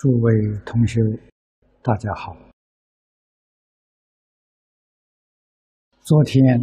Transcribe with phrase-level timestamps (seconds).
[0.00, 0.32] 诸位
[0.64, 0.98] 同学，
[1.82, 2.34] 大家好。
[6.00, 6.58] 昨天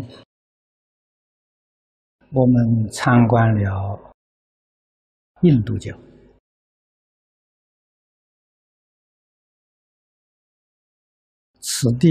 [2.34, 4.00] 我们参观了
[5.42, 5.96] 印度教，
[11.60, 12.10] 此地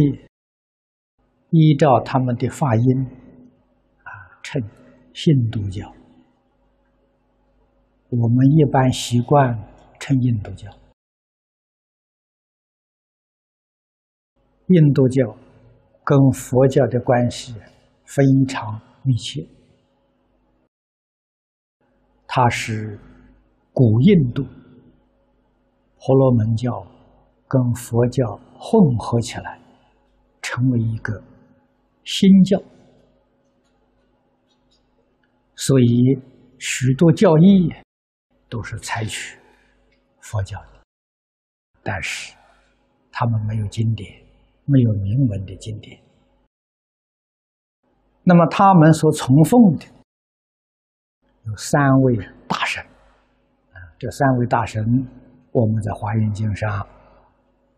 [1.51, 3.05] 依照他们的发音
[4.05, 4.63] 啊，称
[5.27, 5.93] 印度教。
[8.11, 9.53] 我们一般习惯
[9.99, 10.71] 称印度教。
[14.69, 15.25] 印度教
[16.05, 17.55] 跟佛教的关系
[18.05, 19.47] 非常密切，
[22.27, 22.99] 它是
[23.73, 24.43] 古印度
[25.99, 26.85] 婆罗门教
[27.47, 28.25] 跟佛教
[28.59, 29.61] 混合起来，
[30.43, 31.23] 成为一个
[32.03, 32.61] 新教，
[35.55, 36.21] 所以
[36.59, 37.73] 许多教义
[38.49, 39.39] 都是采取
[40.21, 40.83] 佛教的，
[41.85, 42.35] 但是
[43.13, 44.26] 他们没有经典。
[44.69, 45.97] 没有铭文的经典，
[48.25, 49.87] 那么他们所崇奉的
[51.45, 52.17] 有三位
[52.49, 52.83] 大神，
[53.73, 54.83] 啊，这三位大神
[55.53, 56.85] 我们在《华严经》上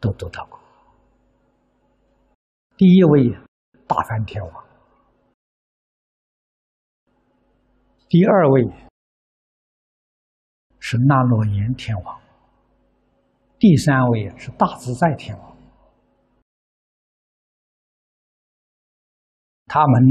[0.00, 0.58] 都读到过。
[2.78, 3.36] 第一位
[3.86, 4.64] 大梵天王，
[8.08, 8.66] 第二位
[10.78, 12.18] 是那罗延天王，
[13.58, 15.47] 第三位是大自在天王。
[19.68, 20.02] 他们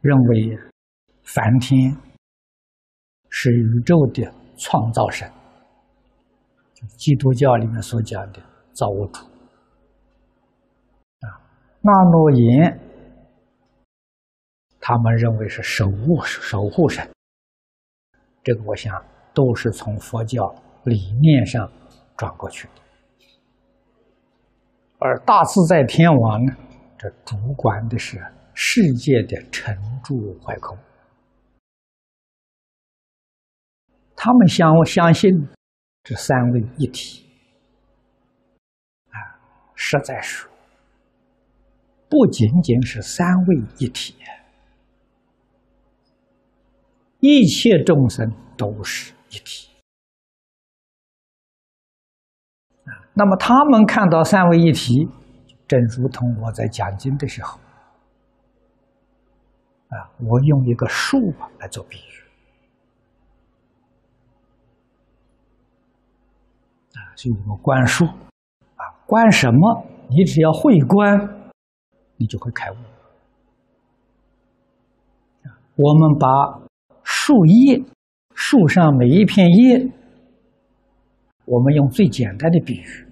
[0.00, 0.56] 认为
[1.24, 1.96] 梵天
[3.28, 5.28] 是宇宙的创造神，
[6.96, 8.40] 基督教里面所讲的
[8.72, 9.24] 造物主。
[11.20, 11.26] 啊，
[11.80, 12.80] 那罗延
[14.80, 17.08] 他们认为是守护守护神。
[18.44, 19.04] 这个我想
[19.34, 20.54] 都是从佛教
[20.84, 21.68] 理念上
[22.16, 23.26] 转过去的，
[24.98, 26.52] 而大自在天王呢？
[27.02, 28.16] 这主管的是
[28.54, 29.74] 世界的成
[30.04, 30.78] 住坏空，
[34.14, 35.28] 他们相相信
[36.04, 37.28] 这三位一体
[39.08, 39.18] 啊，
[39.74, 40.46] 实在是
[42.08, 44.14] 不仅仅是三位一体，
[47.18, 49.70] 一切众生都是一体。
[53.12, 55.08] 那么他们看到三位一体。
[55.72, 57.58] 正如同我在讲经的时候，
[59.88, 62.20] 啊，我用一个树来做比喻，
[66.92, 69.86] 啊，所以我们观树，啊，观什么？
[70.10, 71.18] 你只要会观，
[72.18, 72.76] 你就会开悟。
[75.76, 76.28] 我们把
[77.02, 77.82] 树叶，
[78.34, 79.90] 树上每一片叶，
[81.46, 83.08] 我们用最简单的比喻。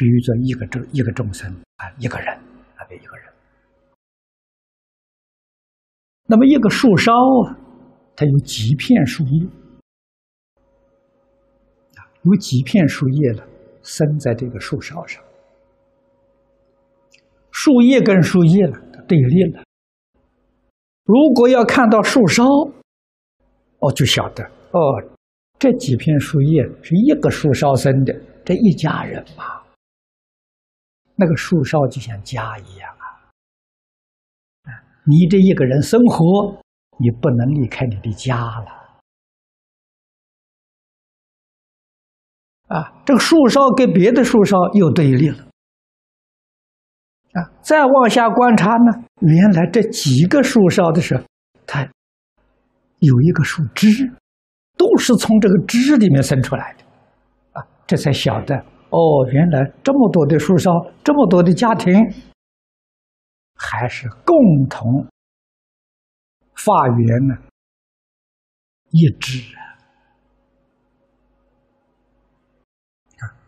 [0.00, 1.46] 比喻作一个众一个众生
[1.76, 2.28] 啊，一个人
[2.74, 3.26] 啊，对一个人。
[6.24, 7.12] 那么一个树梢
[7.44, 7.58] 啊，
[8.16, 9.46] 它有几片树叶
[11.96, 13.46] 啊，有几片树叶了，
[13.82, 15.22] 生在这个树梢上。
[17.50, 19.62] 树叶跟树叶了，对立了。
[21.04, 22.42] 如果要看到树梢，
[23.80, 24.80] 哦，就晓得哦，
[25.58, 29.59] 这几片树叶是一个树梢生的，这一家人嘛。
[31.20, 33.04] 那个树梢就像家一样啊！
[35.04, 36.62] 你这一个人生活，
[36.96, 38.66] 你不能离开你的家了。
[42.68, 45.44] 啊，这个树梢跟别的树梢又对立了。
[47.34, 51.22] 啊，再往下观察呢，原来这几个树梢的时候，
[51.66, 51.86] 它
[53.00, 54.10] 有一个树枝，
[54.78, 56.84] 都是从这个枝里面生出来的。
[57.60, 58.64] 啊，这才晓得。
[58.90, 60.70] 哦，原来这么多的树梢，
[61.04, 61.94] 这么多的家庭，
[63.54, 64.36] 还是共
[64.68, 65.06] 同
[66.56, 67.36] 发源呢，
[68.90, 69.62] 一致啊！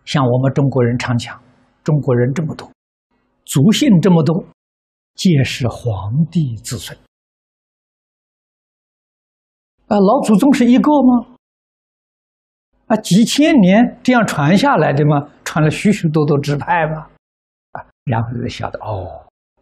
[0.05, 1.43] 像我们中国人常讲，
[1.83, 2.71] 中国人这么多，
[3.45, 4.47] 族姓这么多，
[5.15, 6.97] 皆是皇帝子孙
[9.89, 9.99] 啊！
[9.99, 11.32] 老祖宗是一个吗？
[12.93, 17.07] 啊，几千年这样传下来的嘛，传了许许多多支派嘛，
[17.71, 19.09] 啊，然后就晓得哦，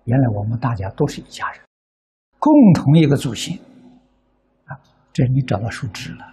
[0.02, 1.60] 原来我们大家都是一家人，
[2.40, 3.56] 共同一个祖先，
[4.64, 4.74] 啊，
[5.12, 6.26] 这你找到树枝了，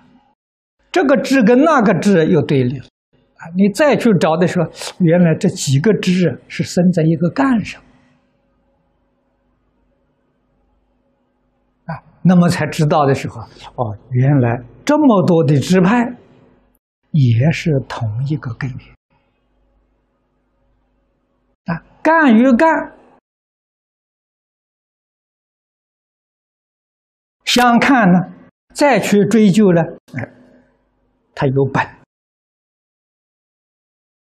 [0.91, 4.67] 这个枝跟那个枝又对立了，啊，你再去找的时候，
[4.97, 7.79] 原来这几个枝是生在一个干上，
[11.85, 13.39] 啊，那么才知道的时候，
[13.75, 16.16] 哦，原来这么多的支派。
[17.17, 18.95] 也是同一个根源
[21.65, 21.81] 啊。
[22.03, 22.69] 干与干
[27.45, 28.19] 相看呢，
[28.75, 29.81] 再去追究呢，
[30.13, 30.31] 哎，
[31.33, 31.83] 它有本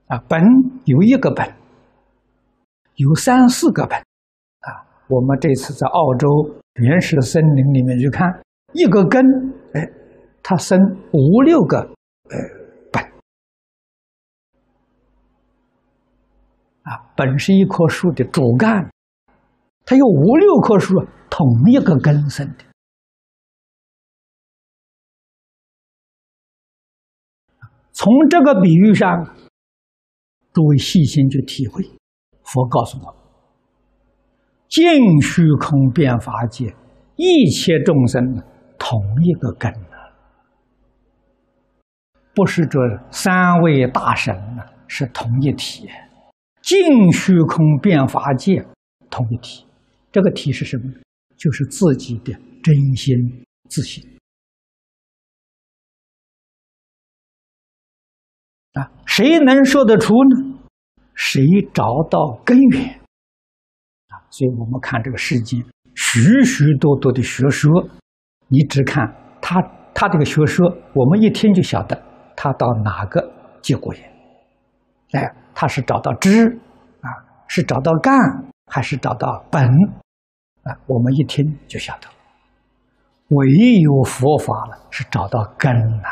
[0.07, 0.41] 啊，本
[0.85, 1.45] 有一个本，
[2.95, 4.87] 有三四个本啊。
[5.09, 6.29] 我们这次在澳洲
[6.75, 8.41] 原始森林里面去看，
[8.75, 9.25] 一个根，
[9.75, 9.83] 哎，
[10.43, 10.79] 它生
[11.13, 12.66] 五六个，呃。
[16.87, 18.89] 啊，本是一棵树的主干，
[19.85, 20.95] 它有五六棵树
[21.29, 22.65] 同一个根生的。
[27.91, 29.11] 从这个比喻上，
[30.53, 31.83] 诸位细心去体会。
[32.45, 33.17] 佛告诉我，
[34.69, 36.73] 尽虚空变法界，
[37.17, 38.23] 一切众生
[38.79, 40.15] 同一个根啊，
[42.33, 42.79] 不是这
[43.11, 45.89] 三位大神呢，是同一体。
[46.67, 48.67] 净虚空变法界，
[49.09, 49.65] 同一体。
[50.11, 50.93] 这个体是什么？
[51.37, 53.15] 就是自己的真心
[53.69, 54.03] 自信
[58.73, 58.91] 啊！
[59.07, 60.59] 谁能说得出呢？
[61.15, 61.41] 谁
[61.73, 62.89] 找到根源
[64.09, 64.27] 啊？
[64.31, 65.65] 所以我们看这个世间
[65.95, 67.71] 许许多多的学说，
[68.49, 69.07] 你只看
[69.41, 69.63] 他
[69.95, 72.03] 他这个学说，我们一听就晓得
[72.35, 73.33] 他到哪个
[73.63, 74.16] 结果也。
[75.13, 76.49] 哎，他是找到知，
[77.01, 77.09] 啊，
[77.47, 78.13] 是找到干，
[78.67, 79.63] 还是找到本？
[80.63, 82.09] 啊，我们一听就晓得，
[83.29, 83.47] 唯
[83.81, 86.09] 有佛法了，是找到根呐。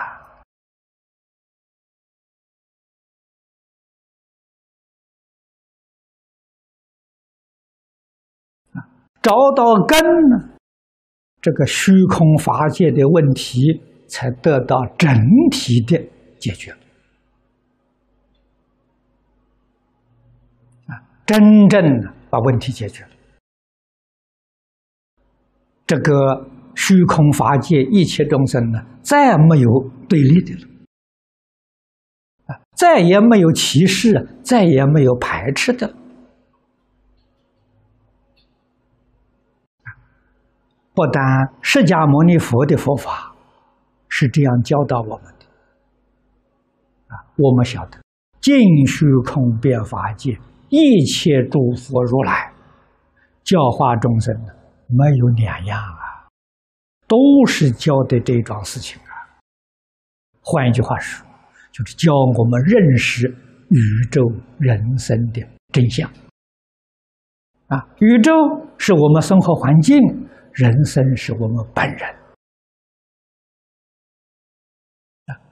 [8.75, 8.79] 啊，
[9.21, 10.55] 找到根呢，
[11.41, 15.13] 这个虚空法界的问题才得到整
[15.51, 15.99] 体的
[16.39, 16.73] 解决。
[21.27, 21.83] 真正
[22.29, 23.11] 把问题解决了，
[25.87, 30.55] 这个虚空法界一切众生呢，再没有对立的
[32.47, 35.95] 了，再也没有歧视，再也没有排斥的。
[40.93, 41.23] 不但
[41.63, 43.35] 释迦牟尼佛的佛法
[44.09, 45.47] 是这样教导我们的，
[47.09, 47.99] 啊，我们晓得
[48.41, 50.39] 尽虚空变法界。
[50.75, 52.53] 一切诸佛如来
[53.45, 54.53] 教化众生的
[54.89, 56.27] 没有两样啊，
[57.07, 57.17] 都
[57.47, 59.39] 是教的这桩事情啊。
[60.41, 61.25] 换一句话说，
[61.71, 64.21] 就是教我们认识宇宙
[64.59, 66.11] 人生的真相
[67.69, 67.79] 啊。
[68.01, 68.33] 宇宙
[68.77, 69.97] 是我们生活环境，
[70.53, 72.17] 人生是我们本人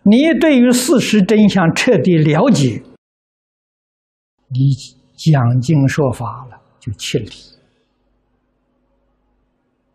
[0.03, 2.83] 你对于事实真相彻底了解，
[4.49, 5.02] 你。
[5.15, 7.31] 讲经说法了，就切理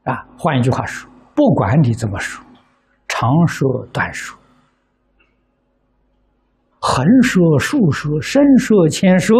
[0.03, 0.25] 啊。
[0.37, 2.45] 换一句话说，不管你怎么说，
[3.07, 4.37] 长说短说，
[6.79, 9.37] 横说竖说，深说浅说，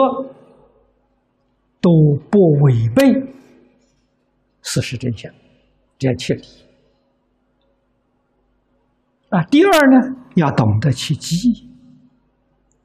[1.79, 1.89] 都
[2.29, 3.13] 不违背
[4.61, 5.31] 事实真相，
[5.97, 6.43] 这要切理
[9.29, 9.43] 啊。
[9.43, 11.35] 第二呢，要懂得去记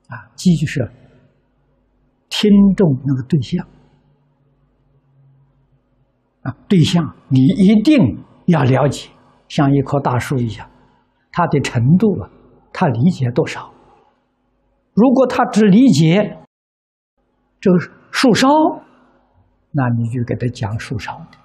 [0.09, 0.89] 啊，记就是。
[2.35, 3.67] 听众那个对象
[6.41, 9.11] 啊，对象你一定要了解，
[9.49, 10.67] 像一棵大树一样，
[11.31, 12.31] 它的程度啊，
[12.73, 13.71] 他理解多少？
[14.95, 16.39] 如果他只理解
[17.61, 17.79] 这个
[18.11, 18.49] 树梢，
[19.71, 21.37] 那你就给他讲树梢的，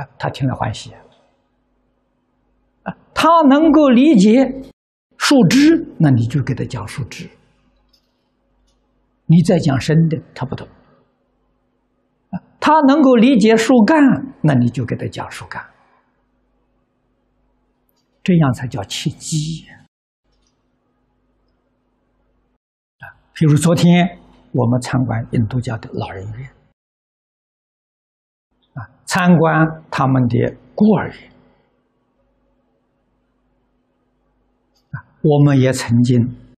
[0.00, 1.00] 啊，他听了欢喜啊。
[3.14, 4.62] 他能够理解
[5.18, 7.28] 树枝，那你就给他讲树枝。
[9.30, 10.66] 你再讲深的，他不懂。
[12.58, 13.96] 他能够理解树干，
[14.42, 15.64] 那你就给他讲树干，
[18.24, 19.64] 这样才叫契机。
[22.98, 24.18] 啊，譬如昨天
[24.50, 26.50] 我们参观印度教的老人院，
[28.74, 31.30] 啊，参观他们的孤儿院，
[34.90, 36.49] 啊，我们也曾经。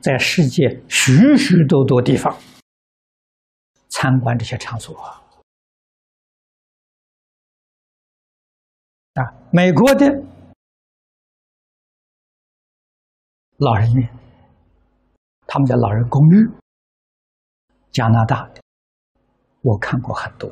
[0.00, 2.34] 在世界许许多多地方
[3.88, 4.96] 参观这些场所
[9.14, 10.06] 啊，美国的
[13.58, 14.08] 老人院，
[15.46, 16.48] 他们叫老人公寓；
[17.90, 18.62] 加拿大的，
[19.60, 20.48] 我看过很多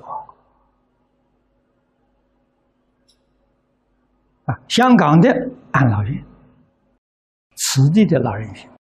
[4.44, 5.30] 啊，香港的
[5.72, 6.22] 安老院。
[7.54, 8.77] 此地的老人院，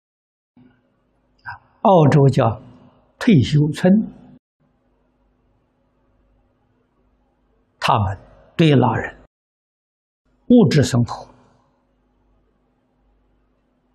[1.87, 2.61] 澳洲叫
[3.17, 3.93] 退休村，
[7.79, 8.19] 他们
[8.57, 9.17] 对老人
[10.49, 11.33] 物质生活、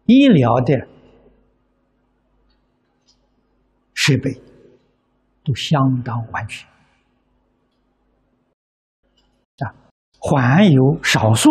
[0.05, 0.87] 医疗的
[3.93, 4.41] 设备
[5.43, 6.65] 都相当完全，
[9.57, 9.75] 啊，
[10.21, 11.49] 还有少数。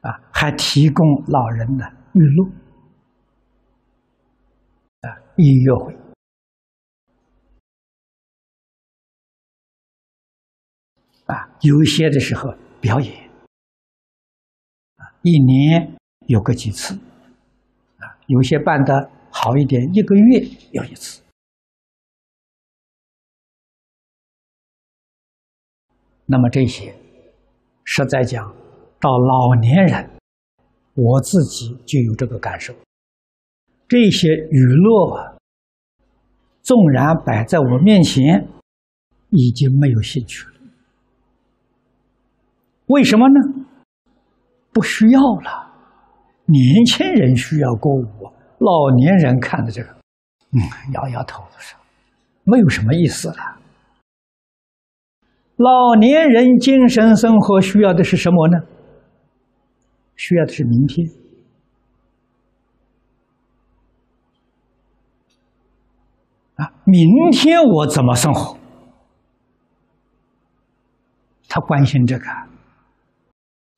[0.00, 2.44] 啊，还提供老人的娱乐，
[5.00, 5.94] 啊，音乐会，
[11.26, 13.30] 啊，有些的时候表演，
[14.96, 16.94] 啊，一年有个几次，
[17.98, 20.40] 啊，有些办的好一点，一个月
[20.72, 21.22] 有一次。
[26.26, 26.94] 那么这些，
[27.84, 28.54] 实在讲。
[29.02, 30.08] 到老年人，
[30.94, 32.74] 我自己就有这个感受。
[33.88, 35.36] 这些娱乐，
[36.62, 38.48] 纵然摆在我面前，
[39.30, 40.52] 已经没有兴趣了。
[42.86, 43.34] 为什么呢？
[44.72, 45.70] 不需要了。
[46.46, 49.88] 年轻人需要歌舞，老年人看的这个，
[50.52, 50.60] 嗯，
[50.94, 51.78] 摇摇头说，
[52.44, 53.36] 没有什么意思了。
[55.56, 58.58] 老年人精神生活需要的是什么呢？
[60.16, 61.08] 需要的是明天
[66.56, 66.72] 啊！
[66.84, 68.56] 明天我怎么生活？
[71.48, 72.24] 他关心这个。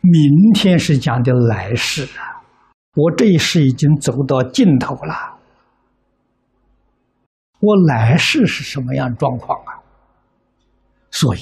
[0.00, 2.44] 明天是讲的来世啊！
[2.94, 5.38] 我这一世已经走到尽头了，
[7.60, 9.80] 我来世是什么样状况啊？
[11.10, 11.40] 所以，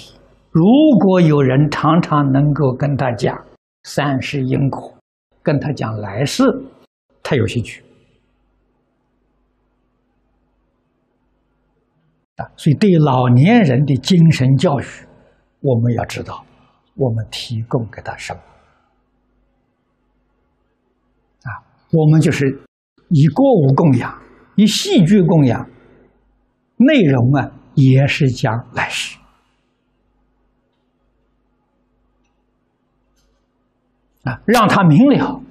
[0.51, 0.63] 如
[1.01, 3.37] 果有人常常能够跟他讲。
[3.85, 4.95] 三世因果，
[5.43, 6.45] 跟他讲来世，
[7.23, 7.83] 他有兴趣
[12.37, 12.47] 啊。
[12.57, 14.85] 所以，对老年人的精神教育，
[15.61, 16.45] 我们要知道，
[16.95, 18.41] 我们提供给他什么
[21.43, 21.51] 啊？
[21.91, 22.47] 我们就是
[23.09, 24.23] 以歌舞供养，
[24.57, 25.69] 以戏剧供养，
[26.77, 29.19] 内容啊，也是讲来世。
[34.25, 35.43] 啊，让他明了，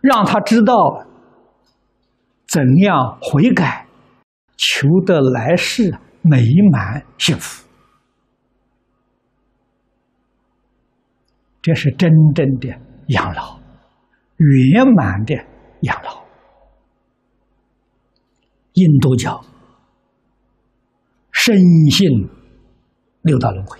[0.00, 1.06] 让他知道
[2.48, 3.86] 怎样悔改，
[4.56, 7.64] 求得来世美满幸福。
[11.60, 12.68] 这是真正的
[13.06, 13.60] 养老，
[14.36, 15.34] 圆满的
[15.82, 16.20] 养老。
[18.72, 19.44] 印度教
[21.30, 21.56] 深
[21.90, 22.08] 信
[23.20, 23.78] 六道轮回。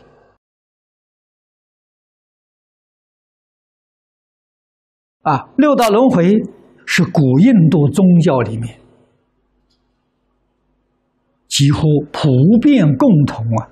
[5.23, 6.43] 啊，六道轮回
[6.85, 8.79] 是古印度宗教里面
[11.47, 11.81] 几乎
[12.13, 12.29] 普
[12.61, 13.71] 遍共同啊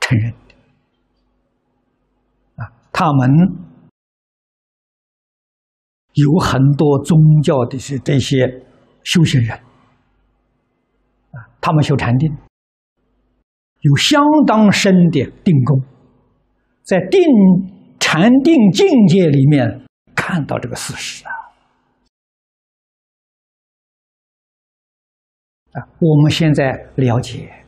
[0.00, 0.54] 承认的。
[2.56, 3.28] 啊，他们
[6.14, 8.64] 有很多宗教的是这些
[9.02, 12.34] 修行人，啊，他们修禅定，
[13.80, 15.82] 有相当深的定功，
[16.84, 17.20] 在定
[18.00, 19.85] 禅定境界里面。
[20.28, 21.30] 看到这个事实啊！
[25.74, 27.64] 啊，我们现在了解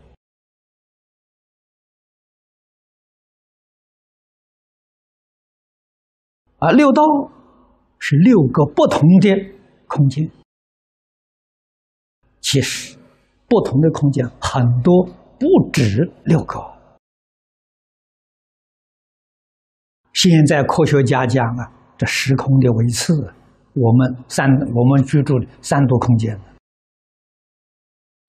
[6.59, 7.01] 啊，六道
[8.01, 9.55] 是六个不同的
[9.87, 10.29] 空间。
[12.41, 12.99] 其实，
[13.47, 15.07] 不同的空间很多，
[15.39, 16.59] 不止六个。
[20.13, 21.78] 现在科学家讲啊。
[21.99, 23.13] 这时空的维次，
[23.75, 26.39] 我们三我们居住的三度空间，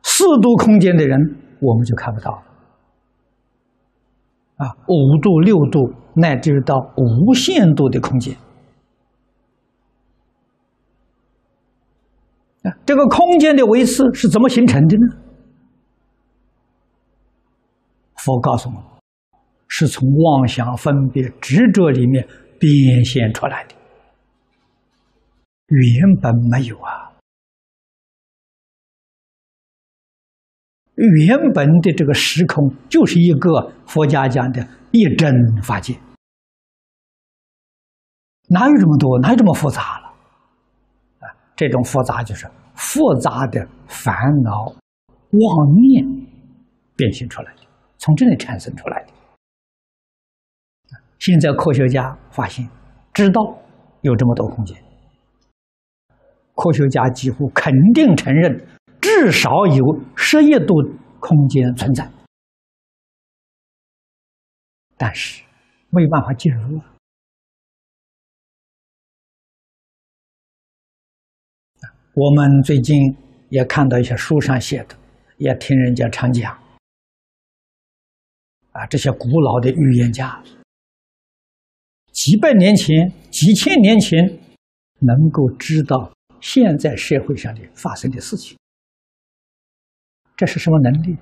[0.02, 1.18] 四度空间的人
[1.62, 2.44] 我们就看不到了。
[4.58, 8.36] 啊，五度、六度，乃至到无限度的空间，
[12.64, 15.16] 啊，这个空间的维次是怎么形成的呢？
[18.16, 18.84] 佛告诉我们，
[19.68, 22.28] 是从妄想、分别、执着里面。
[22.60, 23.76] 变现出来的，
[25.68, 27.08] 原本没有啊！
[31.16, 35.98] 原本的这个时空就是一个佛家讲的一真法界，
[38.50, 39.18] 哪有这么多？
[39.22, 40.08] 哪有这么复杂了？
[41.20, 44.14] 啊，这种复杂就是复杂的烦
[44.44, 46.06] 恼、妄念
[46.98, 47.62] 变现出来的，
[47.98, 49.14] 从这里产生出来的。
[51.20, 52.68] 现在科学家发现，
[53.14, 53.42] 知道
[54.02, 54.82] 有这么多空间，
[56.56, 58.66] 科学家几乎肯定承认，
[59.02, 59.84] 至少有
[60.16, 60.74] 十亿度
[61.20, 62.10] 空间存在，
[64.98, 65.44] 但是
[65.90, 66.82] 没有办法进入。
[72.14, 72.96] 我们最近
[73.50, 74.96] 也看到一些书上写的，
[75.38, 76.58] 也听人家常讲，
[78.72, 80.44] 啊，这些古老的预言家，
[82.20, 84.20] 几百年前、几千年前，
[85.00, 86.12] 能够知道
[86.42, 88.58] 现在社会上的发生的事情，
[90.36, 91.16] 这是什么能力？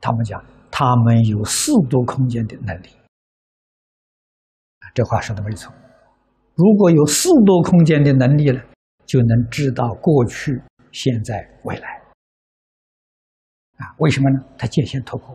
[0.00, 2.88] 他们讲，他们有四度空间的能力。
[4.92, 5.72] 这话说的没错，
[6.56, 8.60] 如果有四度空间的能力了。
[9.06, 10.60] 就能知道过去、
[10.92, 11.88] 现在、未来，
[13.78, 14.44] 啊，为什么呢？
[14.58, 15.34] 它界限突破，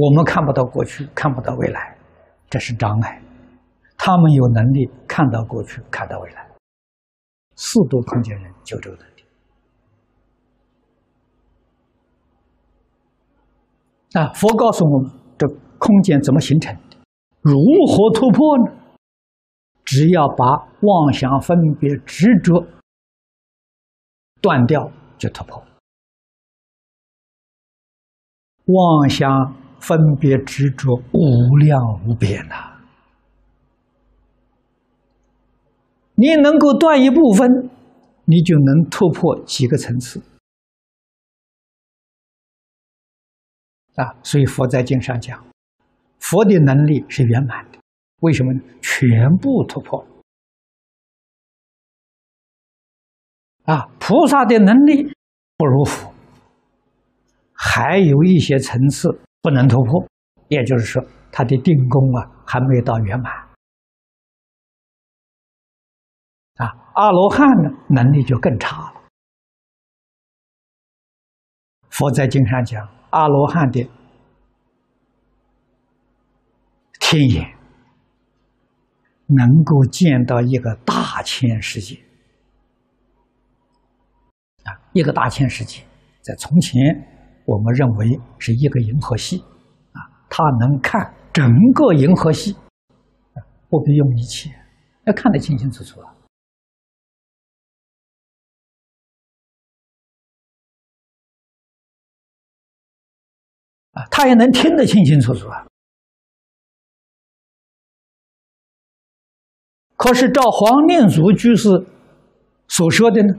[0.00, 1.98] 我们看不到过去，看不到未来，
[2.48, 3.20] 这是障碍。
[3.96, 6.48] 他们有能力看到过去，看到未来，
[7.56, 9.24] 四度空间人就这个能力。
[14.12, 16.96] 啊，佛告诉我们，这空间怎么形成的？
[17.40, 17.56] 如
[17.88, 18.72] 何突破呢？
[19.84, 20.44] 只要把
[20.82, 22.64] 妄想分别执着
[24.40, 25.60] 断掉，就突破。
[28.66, 32.78] 妄想分别执着无量无边呐，
[36.14, 37.70] 你能够断一部分，
[38.24, 40.20] 你就能突破几个层次
[43.94, 44.14] 啊！
[44.22, 45.44] 所以佛在经上讲，
[46.18, 47.78] 佛的能力是圆满的。
[48.20, 48.60] 为什么呢？
[48.82, 50.04] 全部突破
[53.64, 53.86] 啊！
[54.00, 55.12] 菩萨的能力
[55.56, 56.12] 不如佛，
[57.52, 60.08] 还有一些层次不能突破，
[60.48, 63.32] 也就是说，他的定功啊还没到圆满
[66.56, 66.66] 啊。
[66.94, 69.02] 阿罗汉呢，能力就更差了。
[71.90, 73.88] 佛在经上讲，阿罗汉的
[77.00, 77.58] 天眼。
[79.30, 81.94] 能够见到一个大千世界
[84.64, 85.84] 啊，一个大千世界，
[86.22, 86.82] 在从前
[87.48, 89.38] 我们认为是一个银河系
[89.92, 92.54] 啊，他能看整个银河系，
[93.70, 94.50] 不必用仪器，
[95.06, 96.14] 要看得清清楚楚啊，
[103.92, 105.66] 啊，他也能听得清清楚楚啊。
[109.96, 111.70] 可是照黄念祖居士
[112.68, 113.34] 所说的呢，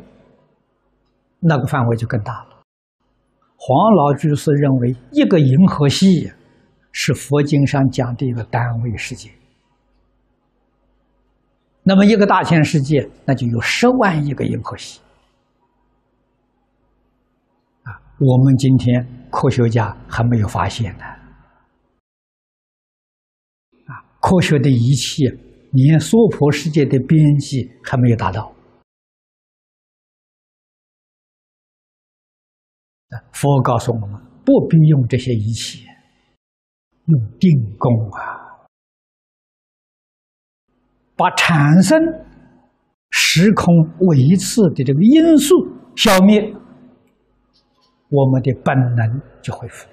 [1.41, 2.58] 那个范围就更大了。
[3.61, 6.31] 黄老居士认为，一个银河系
[6.93, 9.29] 是佛经上讲的一个单位世界。
[11.83, 15.01] 那么一个大千世界，那就有十万亿个银河系。
[17.83, 21.03] 啊，我们今天科学家还没有发现呢。
[23.87, 25.23] 啊，科学的仪器。
[25.71, 28.51] 连娑婆世界的边际还没有达到，
[33.33, 35.85] 佛告诉我们，不必用这些仪器，
[37.05, 38.67] 用定功啊，
[41.15, 41.99] 把产生
[43.09, 43.73] 时空
[44.07, 45.55] 维次的这个因素
[45.95, 46.53] 消灭，
[48.09, 49.87] 我们的本能就恢复。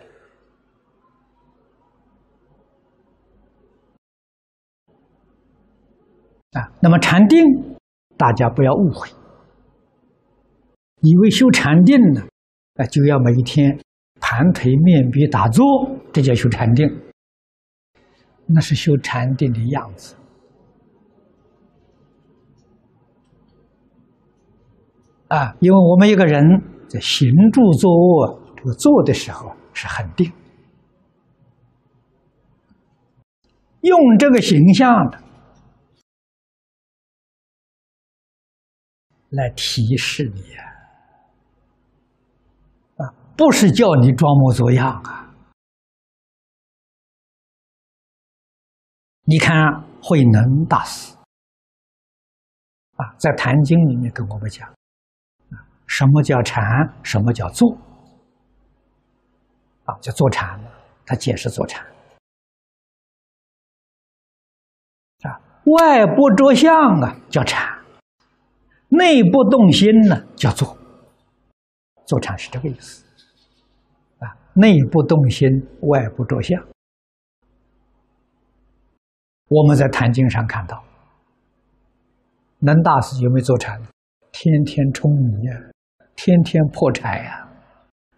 [6.53, 7.43] 啊，那么禅定，
[8.17, 9.09] 大家不要误会，
[11.01, 12.23] 以为修禅定呢，
[12.77, 13.79] 啊，就要每天
[14.21, 15.65] 盘腿面壁打坐，
[16.13, 16.87] 这叫修禅定，
[18.47, 20.15] 那是修禅定的样子。
[25.29, 26.43] 啊，因为我们一个人
[26.89, 30.31] 在行住坐卧这个坐的时候是很定，
[33.81, 35.23] 用这个形象的。
[39.31, 40.76] 来提示你啊，啊，
[43.37, 45.31] 不是叫你装模作样啊！
[49.25, 51.15] 你看慧能大师
[52.97, 54.67] 啊，在《坛经》里面跟我们讲，
[55.51, 56.65] 啊，什么叫禅？
[57.03, 57.77] 什么叫坐？
[59.85, 60.59] 啊，叫坐禅。
[61.09, 61.87] 他解释坐禅
[65.23, 67.79] 啊，外不着相啊，叫禅。
[68.89, 70.77] 内不动心呢，叫做
[72.07, 73.06] 坐禅是这个意思。
[74.59, 75.47] 内不动心，
[75.83, 76.67] 外不着相
[79.49, 80.83] 我们在《坛经》上看到，
[82.61, 83.79] 能大师有没有坐禅？
[84.33, 85.53] 天天舂米呀，
[86.17, 87.47] 天天破柴呀，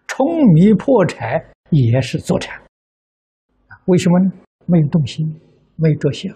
[0.07, 2.57] 舂米破柴也是坐禅。
[3.87, 4.31] 为什么呢？
[4.65, 5.27] 没有动心，
[5.75, 6.33] 没有着相。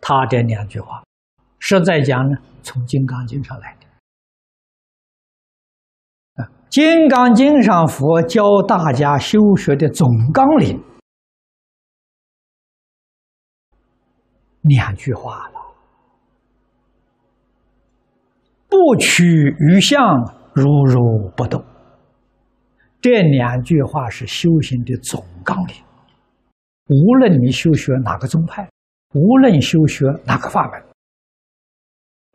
[0.00, 1.02] 他这两句话，
[1.58, 3.85] 实在讲呢，从《金刚经》上来的。
[6.68, 10.82] 《金刚经》上佛教大家修学的总纲领，
[14.62, 15.60] 两句话了：
[18.68, 20.02] 不取于相，
[20.52, 21.64] 如如不动。
[23.00, 25.76] 这两句话是修行的总纲领，
[26.88, 28.68] 无论你修学哪个宗派。
[29.14, 30.80] 无论修学哪个法门，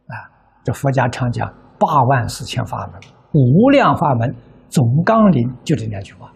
[0.08, 0.16] 啊，
[0.64, 3.00] 这佛家常讲八万四千法门，
[3.34, 4.36] 无量法门，
[4.70, 6.34] 总纲领就这两句话。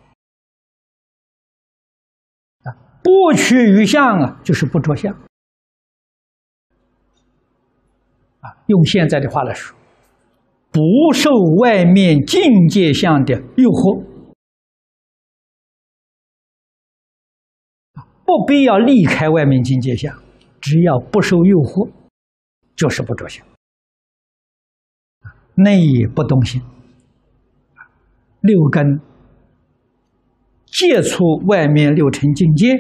[2.63, 2.71] 啊，
[3.03, 5.13] 不取于相啊，就是不着相。
[8.41, 9.77] 啊，用现在的话来说，
[10.71, 10.81] 不
[11.13, 11.29] 受
[11.59, 14.03] 外面境界相的诱惑，
[18.23, 20.21] 不必要离开外面境界相。
[20.61, 21.91] 只要不受诱惑，
[22.75, 23.45] 就是不着相。
[25.53, 26.61] 内不动心，
[28.45, 28.99] 六根
[30.65, 32.75] 接触外面六尘境界，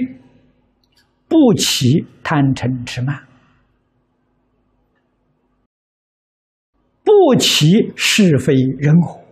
[1.27, 3.27] 不起贪嗔痴慢，
[7.03, 9.23] 不起是非人我，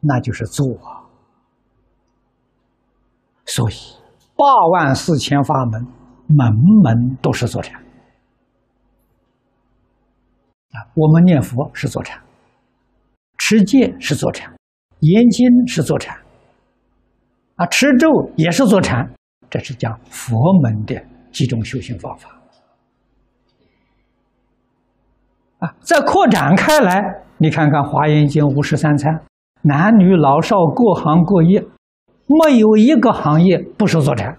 [0.00, 0.66] 那就是做。
[3.44, 3.74] 所以
[4.36, 5.86] 八万四千法门。
[6.34, 6.48] 门
[6.82, 7.78] 门都是坐禅
[10.70, 10.80] 啊！
[10.94, 12.22] 我们念佛是坐禅，
[13.52, 14.50] 持戒是坐禅，
[15.00, 16.16] 研经是坐禅，
[17.56, 19.06] 啊，持咒也是坐禅。
[19.50, 20.98] 这是讲佛门的
[21.30, 22.30] 几种修行方法
[25.58, 25.74] 啊！
[25.80, 26.98] 再扩展开来，
[27.36, 29.20] 你看看《华严经》五十三参，
[29.60, 31.60] 男女老少各行各业，
[32.26, 34.34] 没有一个行业不是坐禅。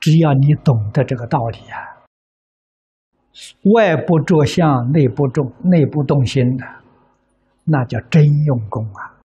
[0.00, 1.98] 只要你懂得这个道理呀，
[3.74, 6.64] 外不着相，内不重，内不动心的，
[7.64, 9.18] 那叫真用功啊，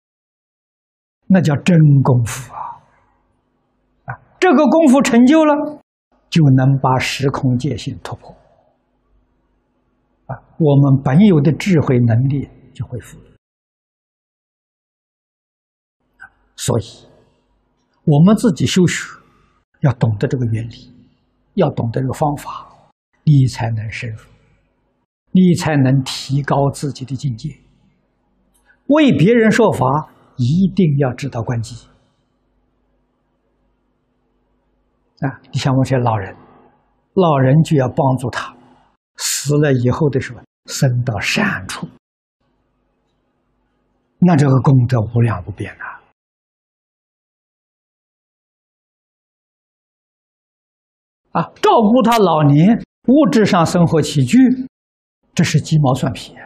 [1.26, 2.58] 那叫真功夫啊！
[4.04, 5.80] 啊，这个功夫成就了，
[6.28, 8.34] 就能把时空界限突破
[10.26, 13.24] 啊，我们本有的智慧能力就恢复了。
[16.56, 16.84] 所以，
[18.04, 19.16] 我们自己修学。
[19.80, 20.90] 要懂得这个原理，
[21.54, 22.66] 要懂得这个方法，
[23.24, 24.22] 你才能深入，
[25.32, 27.54] 你才能提高自己的境界。
[28.88, 29.86] 为别人说法，
[30.36, 31.88] 一定要知道关机
[35.20, 35.40] 啊！
[35.50, 36.36] 你像我这些老人，
[37.14, 38.54] 老人就要帮助他，
[39.16, 41.88] 死了以后的时候生到善处，
[44.18, 46.02] 那这个功德无量无边啊！
[51.32, 54.38] 啊，照顾他老年物质上生活起居，
[55.34, 56.45] 这是鸡毛蒜皮啊！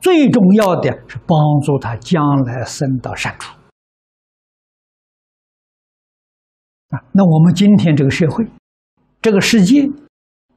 [0.00, 3.56] 最重要的是帮助他将来升到善处
[6.90, 7.00] 啊！
[7.12, 8.46] 那我们今天这个社会，
[9.20, 9.82] 这个世界，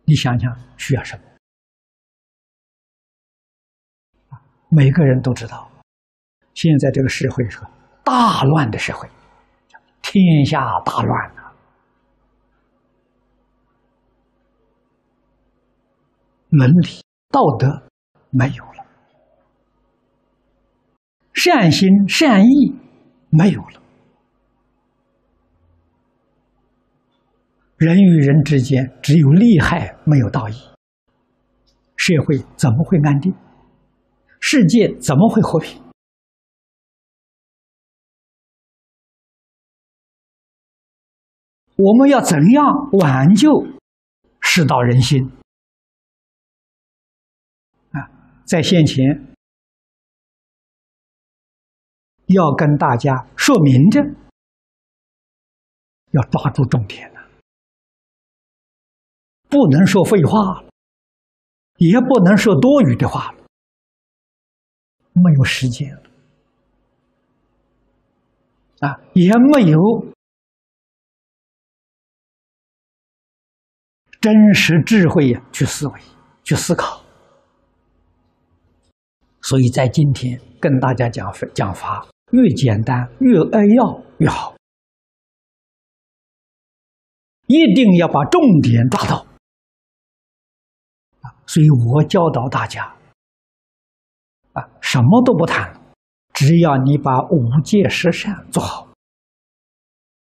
[0.06, 1.24] 你想想需要什么？
[4.70, 5.70] 每个人都知道，
[6.54, 7.60] 现在这个社会是
[8.04, 9.10] 大乱的社会。
[10.02, 11.54] 天下大乱了，
[16.50, 17.88] 伦理道德
[18.30, 18.81] 没有了，
[21.34, 22.76] 善心善意
[23.30, 23.82] 没有了，
[27.78, 30.54] 人与人之间只有利害，没有道义，
[31.96, 33.34] 社会怎么会安定？
[34.40, 35.82] 世界怎么会和平？
[41.78, 43.66] 我们要怎样挽救
[44.42, 45.32] 世道人心？
[47.92, 48.12] 啊，
[48.46, 49.31] 在先前
[52.34, 54.00] 要跟大家说明的，
[56.12, 57.22] 要抓住重点了，
[59.50, 60.70] 不能说废话了，
[61.78, 63.38] 也不能说多余的话了，
[65.14, 66.02] 没有时间了，
[68.80, 69.80] 啊，也没有。
[74.22, 76.00] 真实智慧呀，去思维，
[76.44, 77.02] 去思考。
[79.42, 84.56] 所以在今天跟大家讲讲法，越简单越扼要越好，
[87.48, 89.28] 一定要把重点抓到。
[91.46, 92.96] 所以我教导大家，
[94.54, 95.82] 啊，什么都不谈，
[96.34, 98.88] 只要你把五戒十善做好，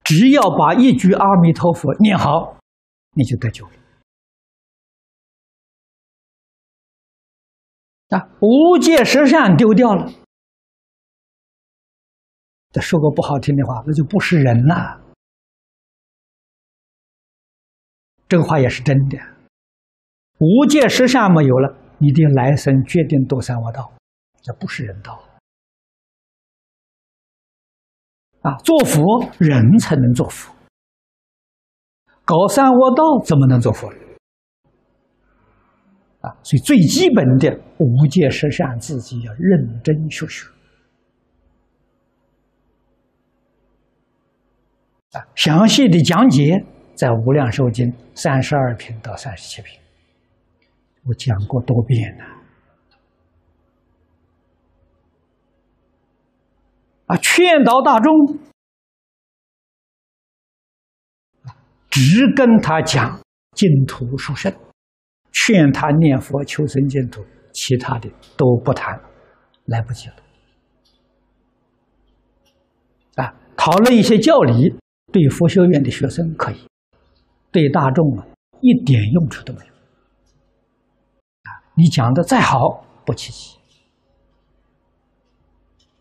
[0.04, 2.58] 只要把一句阿弥陀佛念好，
[3.12, 3.72] 你就得救了。
[8.10, 10.12] 啊，五戒十善丢掉了，
[12.82, 15.02] 说个不好听的话，那就不是人了。
[18.28, 19.18] 这个话也是真的。
[20.40, 23.94] 五戒十善没有了，你的来生决定堕三恶道，
[24.42, 25.24] 这不是人道。
[28.42, 30.54] 啊，做佛人才能做佛，
[32.26, 33.88] 搞三恶道怎么能做佛？
[36.22, 40.50] 啊，所以最基本的五戒十善，自己要认真学学。
[45.14, 49.80] 啊，详细的讲解在《无量寿经》三十二品到三十七品，
[51.06, 52.26] 我讲过多遍了。
[57.06, 58.40] 啊，劝导大众，
[61.90, 63.22] 只跟他讲
[63.52, 64.52] 净土殊胜。
[65.32, 69.00] 劝他念佛求生净土，其他的都不谈，
[69.66, 70.16] 来不及了。
[73.16, 74.74] 啊，讨论一些教理，
[75.14, 76.58] 对佛学院的学生可以，
[77.52, 78.26] 对大众啊
[78.62, 79.74] 一点用处都没有。
[81.44, 83.60] 啊，你讲的再好，不稀奇。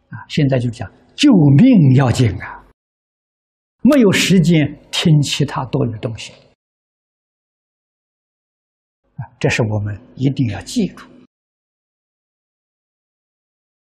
[0.09, 2.65] 啊，现在就讲救命要紧啊，
[3.83, 6.33] 没有时间听其他多余东西。
[9.17, 11.07] 啊这是我们一定要记住。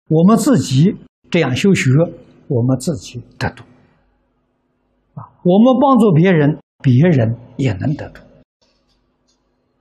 [0.08, 0.94] 我们自己
[1.30, 1.90] 这样修学，
[2.48, 3.64] 我们自己得度；
[5.44, 8.20] 我们帮助别人，别人也能得度。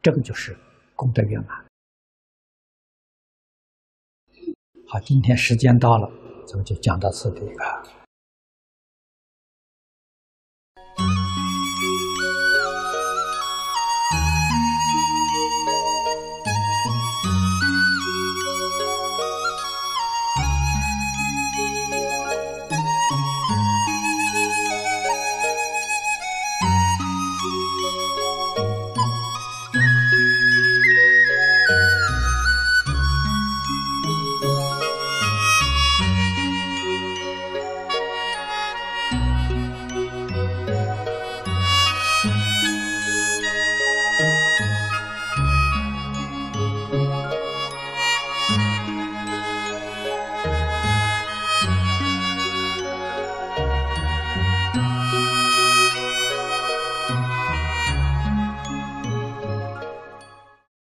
[0.01, 0.57] 这个就是
[0.95, 1.63] 功德圆满。
[4.87, 6.09] 好，今天时间到了，
[6.47, 8.00] 咱们就讲到此地吧。